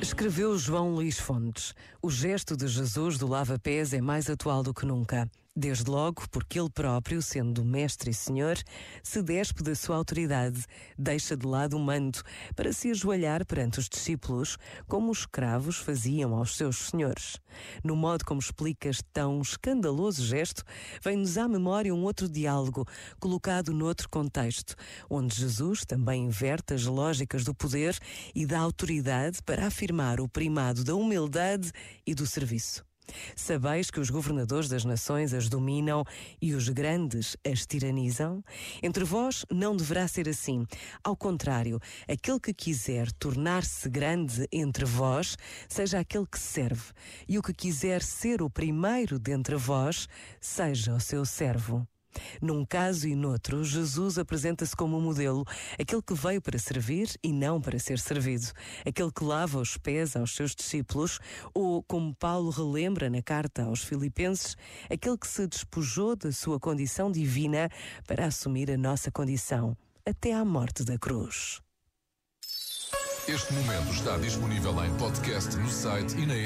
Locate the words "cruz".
70.98-71.60